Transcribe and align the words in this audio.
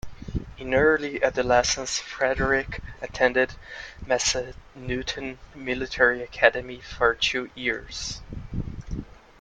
In 0.57 0.73
early 0.73 1.23
adolescence, 1.23 1.99
Frederick 1.99 2.81
attended 3.03 3.51
Massanutten 4.03 5.37
Military 5.53 6.23
Academy 6.23 6.79
for 6.81 7.13
two 7.13 7.51
years. 7.53 8.19